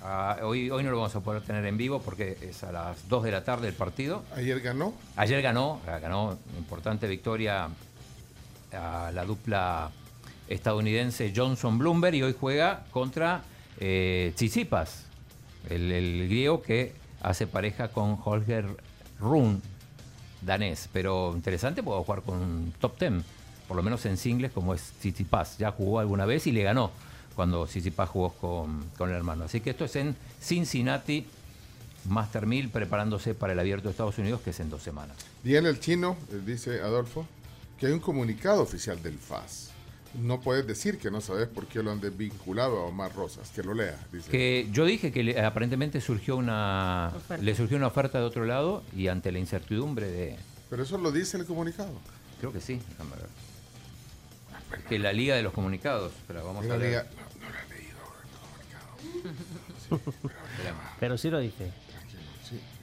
Ah, 0.00 0.38
hoy, 0.42 0.70
hoy 0.70 0.84
no 0.84 0.90
lo 0.90 0.96
vamos 0.96 1.14
a 1.16 1.20
poder 1.20 1.42
tener 1.42 1.64
en 1.66 1.76
vivo 1.76 2.00
porque 2.00 2.38
es 2.40 2.62
a 2.62 2.70
las 2.70 3.08
2 3.08 3.24
de 3.24 3.30
la 3.32 3.44
tarde 3.44 3.68
el 3.68 3.74
partido. 3.74 4.22
Ayer 4.36 4.60
ganó. 4.60 4.94
Ayer 5.16 5.42
ganó, 5.42 5.80
ganó 5.86 6.38
importante 6.56 7.08
victoria 7.08 7.68
a 8.72 9.10
la 9.12 9.24
dupla 9.24 9.90
estadounidense 10.48 11.32
Johnson 11.34 11.78
Bloomberg 11.78 12.14
y 12.14 12.22
hoy 12.22 12.34
juega 12.38 12.84
contra 12.90 13.42
eh, 13.78 14.32
Tsitsipas, 14.34 15.04
el, 15.68 16.28
griego 16.28 16.62
que 16.62 16.92
hace 17.20 17.46
pareja 17.46 17.88
con 17.88 18.18
Holger 18.22 18.66
Run, 19.18 19.62
danés. 20.40 20.88
Pero 20.92 21.32
interesante, 21.34 21.82
puedo 21.82 22.02
jugar 22.04 22.22
con 22.22 22.38
un 22.38 22.74
top 22.80 22.98
10, 22.98 23.12
por 23.68 23.76
lo 23.76 23.82
menos 23.82 24.04
en 24.06 24.16
singles, 24.16 24.52
como 24.52 24.74
es 24.74 24.92
Tsitsipas. 25.00 25.58
Ya 25.58 25.70
jugó 25.70 26.00
alguna 26.00 26.26
vez 26.26 26.46
y 26.46 26.52
le 26.52 26.62
ganó 26.62 26.90
cuando 27.34 27.66
Tsitsipas 27.66 28.08
jugó 28.08 28.32
con, 28.34 28.90
con 28.98 29.10
el 29.10 29.16
hermano. 29.16 29.44
Así 29.44 29.60
que 29.60 29.70
esto 29.70 29.84
es 29.84 29.96
en 29.96 30.16
Cincinnati, 30.40 31.26
Master 32.08 32.46
1000, 32.46 32.70
preparándose 32.70 33.34
para 33.34 33.52
el 33.52 33.58
abierto 33.58 33.84
de 33.84 33.92
Estados 33.92 34.18
Unidos, 34.18 34.40
que 34.42 34.50
es 34.50 34.60
en 34.60 34.70
dos 34.70 34.82
semanas. 34.82 35.16
Y 35.44 35.56
en 35.56 35.66
el 35.66 35.80
chino, 35.80 36.16
eh, 36.30 36.40
dice 36.44 36.80
Adolfo, 36.80 37.26
que 37.78 37.86
hay 37.86 37.92
un 37.92 38.00
comunicado 38.00 38.62
oficial 38.62 39.02
del 39.02 39.18
FAS. 39.18 39.70
No 40.14 40.40
puedes 40.40 40.66
decir 40.66 40.98
que 40.98 41.10
no 41.10 41.20
sabes 41.20 41.48
por 41.48 41.66
qué 41.66 41.82
lo 41.82 41.90
han 41.90 42.00
desvinculado 42.00 42.78
a 42.80 42.84
Omar 42.84 43.14
Rosas. 43.14 43.50
Que 43.50 43.62
lo 43.62 43.72
lea, 43.74 43.98
dice. 44.12 44.30
Que 44.30 44.68
yo 44.70 44.84
dije 44.84 45.10
que 45.10 45.22
le- 45.22 45.40
aparentemente 45.40 46.00
surgió 46.00 46.36
una 46.36 47.12
Oferta. 47.16 47.42
le 47.42 47.54
surgió 47.54 47.76
una 47.78 47.86
oferta 47.86 48.18
de 48.18 48.24
otro 48.24 48.44
lado 48.44 48.82
y 48.94 49.08
ante 49.08 49.32
la 49.32 49.38
incertidumbre 49.38 50.06
de 50.06 50.36
Pero 50.68 50.82
eso 50.82 50.98
lo 50.98 51.12
dice 51.12 51.38
el 51.38 51.46
comunicado. 51.46 51.92
creo 52.40 52.52
que 52.52 52.60
sí, 52.60 52.80
déjame 52.90 53.10
ver. 53.16 54.82
Que 54.88 54.98
la 54.98 55.12
liga 55.12 55.34
de 55.36 55.42
los 55.42 55.52
comunicados, 55.52 56.12
pero 56.26 56.44
vamos 56.44 56.64
La 56.66 56.74
a 56.74 56.76
liga- 56.78 57.02
ver. 57.02 57.10
no, 57.14 57.46
no 57.46 57.50
lo 57.50 57.58
he 57.58 57.68
leído 57.78 57.98
el 59.90 59.98
comunicado. 59.98 60.32
Pero 61.00 61.18
sí 61.18 61.30
lo 61.30 61.38
dice. 61.40 61.72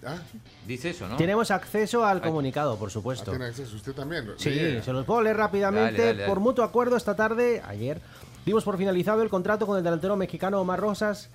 Ah, 0.05 0.17
Dice 0.65 0.91
eso, 0.91 1.07
¿no? 1.07 1.17
Tenemos 1.17 1.51
acceso 1.51 2.05
al 2.05 2.17
Ay. 2.17 2.23
comunicado, 2.23 2.77
por 2.77 2.89
ah, 2.89 2.91
supuesto. 2.91 3.31
tiene 3.31 3.45
acceso 3.45 3.75
usted 3.75 3.93
también. 3.93 4.25
Sí, 4.37 4.49
lea. 4.49 4.81
se 4.81 4.93
los 4.93 5.05
puedo 5.05 5.21
leer 5.21 5.37
rápidamente. 5.37 5.91
Dale, 5.91 6.05
dale, 6.05 6.19
dale. 6.19 6.29
Por 6.29 6.39
mutuo 6.39 6.63
acuerdo, 6.63 6.95
esta 6.95 7.15
tarde, 7.15 7.61
ayer, 7.67 8.01
dimos 8.45 8.63
por 8.63 8.77
finalizado 8.77 9.21
el 9.21 9.29
contrato 9.29 9.67
con 9.67 9.77
el 9.77 9.83
delantero 9.83 10.15
mexicano 10.15 10.61
Omar 10.61 10.79
Rosas. 10.79 11.29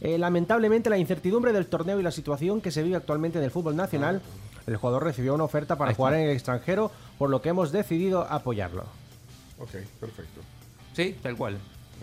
Eh, 0.00 0.18
lamentablemente, 0.18 0.90
la 0.90 0.98
incertidumbre 0.98 1.52
del 1.52 1.66
torneo 1.66 2.00
y 2.00 2.02
la 2.02 2.10
situación 2.10 2.60
que 2.60 2.70
se 2.70 2.82
vive 2.82 2.96
actualmente 2.96 3.38
en 3.38 3.44
el 3.44 3.50
fútbol 3.50 3.76
nacional, 3.76 4.22
el 4.66 4.76
jugador 4.76 5.04
recibió 5.04 5.34
una 5.34 5.44
oferta 5.44 5.76
para 5.76 5.94
jugar 5.94 6.14
en 6.14 6.22
el 6.22 6.30
extranjero, 6.30 6.90
por 7.18 7.30
lo 7.30 7.42
que 7.42 7.50
hemos 7.50 7.72
decidido 7.72 8.22
apoyarlo. 8.22 8.84
Ok, 9.58 9.72
perfecto. 10.00 10.40
Sí, 10.94 11.16
tal 11.22 11.36
cual. 11.36 11.58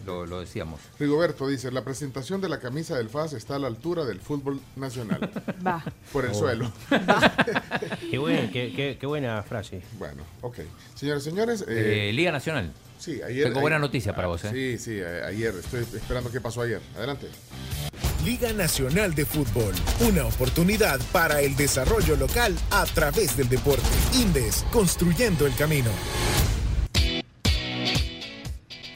Lo, 0.06 0.26
lo 0.26 0.40
decíamos. 0.40 0.80
Rigoberto 1.00 1.48
dice, 1.48 1.72
la 1.72 1.84
presentación 1.84 2.40
de 2.42 2.50
la 2.50 2.60
camisa 2.60 2.98
del 2.98 3.10
FAS 3.10 3.34
está 3.34 3.56
a 3.56 3.60
la 3.60 3.68
altura 3.68 4.06
del 4.06 4.20
fútbol 4.22 4.60
nacional. 4.76 5.30
Va. 5.66 5.84
por 6.14 6.26
Oh. 6.26 6.28
el 6.30 6.36
suelo. 6.36 6.72
Qué, 8.12 8.18
buen- 8.18 8.50
qué- 8.52 8.74
qué- 8.76 8.98
qué 9.00 9.06
buena 9.08 9.42
frase. 9.44 9.82
Bueno, 10.00 10.24
ok. 10.42 10.60
Señores, 10.96 11.24
señores. 11.24 11.62
eh, 11.68 12.10
Eh, 12.10 12.14
liga 12.14 12.32
Nacional. 12.32 12.72
sí, 13.00 13.22
ayer... 13.22 13.46
tengo 13.46 13.62
buena 13.62 13.80
noticia 13.80 14.16
para 14.16 14.28
vos, 14.28 14.44
¿eh? 14.46 14.50
Sí, 14.52 14.78
sí, 14.78 15.02
ayer. 15.02 15.54
Estoy 15.56 15.82
esperando 15.82 16.32
qué 16.32 16.40
pasó 16.42 16.62
ayer. 16.62 16.82
Adelante. 16.96 17.28
Liga 18.26 18.52
Nacional 18.52 19.14
de 19.16 19.26
Fútbol, 19.26 19.74
una 20.02 20.26
oportunidad 20.26 21.00
para 21.14 21.40
el 21.42 21.56
desarrollo 21.56 22.16
local 22.18 22.56
a 22.72 22.86
través 22.86 23.38
del 23.38 23.48
deporte. 23.48 23.84
Indes, 24.16 24.66
construyendo 24.72 25.46
el 25.48 25.56
camino. 25.56 25.92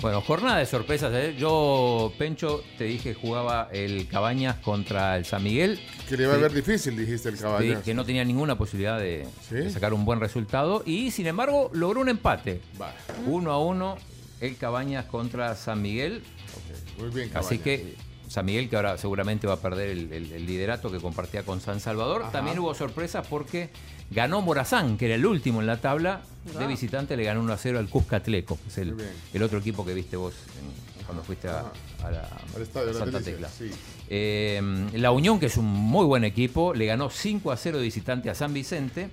Bueno, 0.02 0.20
jornada 0.22 0.58
de 0.58 0.66
sorpresas. 0.66 1.14
¿eh? 1.14 1.36
Yo, 1.38 2.12
Pencho, 2.18 2.64
te 2.80 2.86
dije 2.86 3.14
jugaba 3.14 3.70
el 3.72 4.08
Cabañas 4.08 4.56
contra 4.58 5.16
el 5.16 5.26
San 5.26 5.44
Miguel. 5.44 5.80
Que 6.10 6.18
le 6.18 6.24
iba 6.24 6.34
a 6.34 6.38
Sí. 6.38 6.42
ver 6.42 6.54
difícil, 6.54 6.98
dijiste 6.98 7.30
el 7.30 7.38
Sí, 7.38 7.44
caballo. 7.44 7.84
que 7.84 7.94
no 7.94 8.04
tenía 8.04 8.26
ninguna 8.26 8.58
posibilidad 8.58 8.98
de, 9.00 9.28
¿Sí? 9.48 9.56
de 9.56 9.70
sacar 9.70 9.94
un 9.94 10.04
buen 10.04 10.20
resultado 10.20 10.82
y 10.88 11.12
sin 11.12 11.28
embargo 11.28 11.70
logró 11.74 12.02
un 12.02 12.10
empate. 12.10 12.62
Va, 12.82 12.96
Uno 13.28 13.52
a 13.52 13.60
uno 13.60 13.96
el 14.40 14.58
Cabañas 14.58 15.06
contra 15.06 15.54
San 15.56 15.84
Miguel. 15.84 16.24
ok, 16.56 17.02
Muy 17.02 17.10
bien, 17.12 17.30
Así 17.36 17.60
Cabañas. 17.60 17.64
que 17.64 17.96
San 18.32 18.46
Miguel 18.46 18.70
que 18.70 18.78
ahora 18.78 18.98
seguramente 18.98 19.46
va 19.46 19.56
a 19.56 19.60
perder 19.60 19.90
el, 19.90 20.14
el- 20.14 20.32
el 20.32 20.46
liderato 20.46 20.90
que 20.90 21.00
compartía 21.00 21.44
con 21.44 21.60
San 21.60 21.82
Salvador. 21.82 22.22
Ajá. 22.24 22.32
También 22.32 22.58
hubo 22.60 22.74
sorpresas 22.74 23.28
porque 23.28 23.70
ganó 24.10 24.42
Morazán, 24.42 24.98
que 24.98 25.08
era 25.08 25.16
el 25.16 25.26
último 25.26 25.60
en 25.60 25.68
la 25.68 25.82
tabla. 25.82 26.22
De 26.58 26.66
visitante 26.66 27.18
le 27.18 27.24
ganó 27.26 27.42
1 27.42 27.52
a 27.54 27.58
0 27.58 27.78
al 27.80 27.90
Cuscatleco, 27.90 28.58
que 28.58 28.68
es 28.70 28.78
el, 28.78 28.96
el 29.34 29.44
otro 29.44 29.60
equipo 29.60 29.86
que 29.86 29.94
viste 29.94 30.16
vos 30.16 30.34
en- 30.60 31.06
cuando 31.06 31.24
fuiste 31.26 31.50
a, 31.50 31.64
la, 32.04 32.30
Al 32.56 32.62
estadio, 32.62 32.90
a 32.90 32.94
las 32.94 32.98
Santa 33.00 33.20
Tecla. 33.22 33.50
sí. 33.50 33.70
Eh, 34.10 34.62
la 34.94 35.12
Unión, 35.12 35.40
que 35.40 35.48
es 35.48 35.58
un 35.58 35.66
muy 35.66 36.06
buen 36.06 36.24
equipo, 36.24 36.74
le 36.74 36.86
ganó 36.86 37.10
5 37.10 37.52
a 37.52 37.58
0 37.58 37.78
de 37.80 37.84
visitante 37.84 38.30
a 38.30 38.36
San 38.36 38.54
Vicente. 38.54 39.10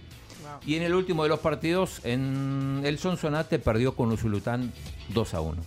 Y 0.66 0.76
en 0.76 0.82
el 0.82 0.94
último 0.94 1.22
de 1.24 1.28
los 1.28 1.40
partidos, 1.40 2.00
en 2.04 2.80
el 2.84 2.98
Sonsonate 2.98 3.58
perdió 3.58 3.94
con 3.94 4.10
Usulután 4.12 4.72
2 5.10 5.34
a 5.34 5.40
1. 5.40 5.62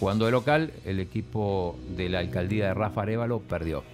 Jugando 0.00 0.24
de 0.24 0.32
local, 0.32 0.72
el 0.86 0.98
equipo 0.98 1.78
de 1.94 2.08
la 2.08 2.20
alcaldía 2.20 2.68
de 2.68 2.74
Rafa 2.74 3.02
Arevalo 3.02 3.40
perdió. 3.40 3.84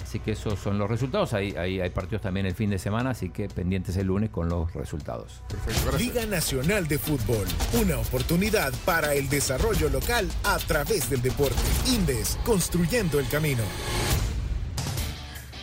Así 0.00 0.20
que 0.20 0.32
esos 0.32 0.60
son 0.60 0.78
los 0.78 0.88
resultados. 0.88 1.32
Ahí, 1.32 1.54
ahí 1.56 1.80
hay 1.80 1.90
partidos 1.90 2.22
también 2.22 2.46
el 2.46 2.54
fin 2.54 2.70
de 2.70 2.78
semana, 2.78 3.10
así 3.10 3.30
que 3.30 3.48
pendientes 3.48 3.96
el 3.96 4.06
lunes 4.06 4.30
con 4.30 4.48
los 4.48 4.72
resultados. 4.74 5.42
Perfecto. 5.48 5.98
Liga 5.98 6.24
Nacional 6.26 6.86
de 6.86 6.98
Fútbol, 6.98 7.48
una 7.82 7.98
oportunidad 7.98 8.72
para 8.84 9.14
el 9.14 9.28
desarrollo 9.28 9.88
local 9.88 10.28
a 10.44 10.58
través 10.58 11.10
del 11.10 11.20
deporte. 11.20 11.56
Indes, 11.88 12.38
construyendo 12.44 13.18
el 13.18 13.26
camino. 13.28 13.64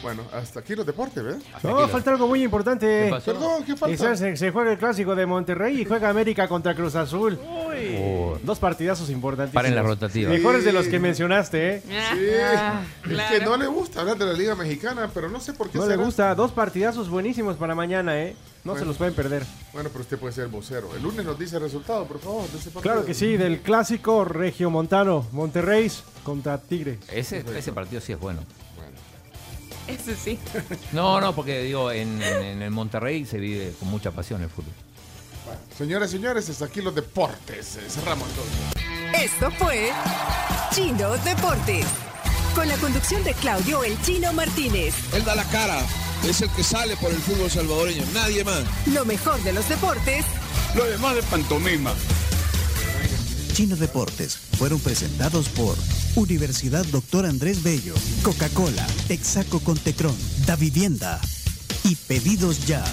Bueno, 0.02 0.24
hasta 0.34 0.62
aquí 0.62 0.76
los 0.76 0.86
deportes. 0.86 1.24
Hasta 1.54 1.70
No, 1.70 1.88
falta 1.90 2.12
algo 2.12 2.28
muy 2.28 2.42
importante. 2.44 3.04
¿Qué 3.06 3.10
pasó? 3.10 3.34
Perdón, 3.34 3.64
¿qué 3.66 3.72
Y 3.74 3.76
falta? 3.76 4.16
se, 4.16 4.38
se 4.38 4.52
juega 4.52 4.72
el 4.72 4.78
clásico 4.78 5.16
de 5.16 5.26
Monterrey 5.26 5.82
y 5.82 5.86
juega 5.86 6.10
América 6.10 6.48
contra 6.48 6.74
Cruz 6.74 6.96
Azul. 6.96 7.38
Oh, 7.46 8.38
Dos 8.44 8.60
partidazos 8.60 9.10
importantísimos. 9.10 9.62
Paren 9.62 9.76
la 9.76 9.82
rotativa. 9.84 10.30
Mejores 10.30 10.64
de 10.64 10.72
los 10.72 10.88
que 10.88 11.00
mencionaste, 11.00 11.76
¿eh? 11.78 11.84
Sí, 11.84 11.92
Ah, 12.56 12.82
es 13.10 13.40
que 13.40 13.46
no 13.46 13.58
le 13.58 13.68
gusta 13.68 14.02
hablar 14.02 14.18
de 14.18 14.26
la 14.26 14.34
Liga 14.34 14.56
Mexicana, 14.56 15.10
pero 15.14 15.30
no 15.30 15.40
sé 15.40 15.54
por 15.54 15.70
qué 15.70 15.78
No 15.78 15.86
le 15.86 15.96
gusta. 15.98 16.34
Dos 16.36 16.52
partidazos 16.52 17.10
buenísimos 17.10 17.58
para 17.58 17.76
mañana, 17.76 18.18
¿eh? 18.22 18.36
No 18.64 18.72
Bueno. 18.72 18.80
se 18.80 18.86
los 18.88 18.98
pueden 18.98 19.14
perder. 19.14 19.44
Bueno, 19.74 19.90
pero 19.90 20.02
usted 20.02 20.18
puede 20.18 20.34
ser 20.34 20.48
vocero. 20.48 20.90
El 20.96 21.04
lunes 21.04 21.26
nos 21.26 21.38
dice 21.40 21.58
el 21.58 21.64
resultado, 21.64 22.06
por 22.06 22.20
favor, 22.20 22.42
de 22.50 22.58
ese 22.58 22.72
partido. 22.72 22.82
Claro 22.82 23.06
que 23.06 23.14
sí, 23.14 23.38
del 23.38 23.60
clásico 23.62 24.26
regiomontano. 24.26 25.26
Monterrey 25.32 25.90
contra 26.24 26.58
Tigre. 26.58 27.00
Ese, 27.12 27.44
ese 27.58 27.72
partido 27.72 28.02
sí 28.02 28.12
es 28.14 28.20
bueno. 28.20 28.42
Eso 29.90 30.12
sí. 30.24 30.38
No, 30.92 31.20
no, 31.20 31.34
porque 31.36 31.62
digo, 31.64 31.92
en, 31.92 32.22
en- 32.22 32.44
en 32.44 32.62
el 32.62 32.72
Monterrey 32.72 33.26
se 33.26 33.38
vive 33.38 33.74
con 33.80 33.90
mucha 33.90 34.12
pasión 34.12 34.42
el 34.42 34.50
fútbol. 34.50 34.72
bueno. 35.46 35.60
Señores, 35.78 36.12
señores, 36.12 36.50
hasta 36.50 36.66
aquí 36.66 36.82
los 36.82 36.94
deportes. 36.96 37.76
Eh, 37.78 37.90
Cerramos 37.90 38.28
entonces. 38.30 39.32
Esto 39.34 39.50
fue 39.58 39.92
Chino 40.74 41.10
Deportes. 41.18 41.86
Con 42.56 42.68
la 42.68 42.76
conducción 42.78 43.24
de 43.24 43.34
Claudio 43.36 43.84
El 43.84 44.00
Chino 44.02 44.34
Martínez. 44.34 44.94
Él 45.14 45.24
da 45.24 45.36
la 45.36 45.44
cara, 45.46 45.80
es 46.28 46.42
el 46.42 46.50
que 46.52 46.64
sale 46.64 46.96
por 46.98 47.12
el 47.12 47.18
fútbol 47.18 47.50
salvadoreño, 47.50 48.04
nadie 48.14 48.44
más. 48.44 48.64
Lo 48.88 49.06
mejor 49.06 49.42
de 49.44 49.54
los 49.54 49.68
deportes 49.70 50.26
Lo 50.76 50.84
demás 50.86 51.16
de 51.16 51.24
pantomima. 51.24 51.94
Chino 53.54 53.76
Deportes 53.76 54.38
fueron 54.58 54.80
presentados 54.80 55.48
por 55.50 55.76
Universidad 56.16 56.86
Doctor 56.86 57.26
Andrés 57.26 57.64
Bello, 57.64 57.94
Coca-Cola, 58.24 58.86
Exaco 59.10 59.60
con 59.60 59.78
Tecron, 59.78 60.16
Da 60.46 60.56
Vivienda 60.56 61.20
y 61.84 61.96
Pedidos 61.96 62.66
Ya. 62.66 62.84